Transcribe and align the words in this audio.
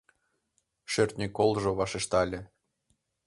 Шӧртньӧ 0.91 1.27
колжо 1.37 1.71
вашештале: 1.79 2.39